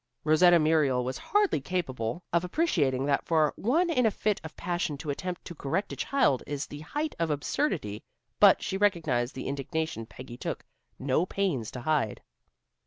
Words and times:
Rosetta 0.23 0.57
Muriel 0.57 1.03
was 1.05 1.19
hardly 1.19 1.61
capable 1.61 2.23
of 2.33 2.43
appreciating 2.43 3.05
that 3.05 3.23
for 3.23 3.53
one 3.55 3.91
in 3.91 4.07
a 4.07 4.09
fit 4.09 4.41
of 4.43 4.55
passion 4.57 4.97
to 4.97 5.11
attempt 5.11 5.45
to 5.45 5.53
correct 5.53 5.93
a 5.93 5.95
child 5.95 6.41
is 6.47 6.65
the 6.65 6.79
height 6.79 7.13
of 7.19 7.29
absurdity, 7.29 8.01
but 8.39 8.63
she 8.63 8.77
recognized 8.77 9.35
the 9.35 9.45
indignation 9.45 10.07
Peggy 10.07 10.37
took 10.37 10.65
no 10.97 11.27
pains 11.27 11.69
to 11.69 11.81
hide. 11.81 12.19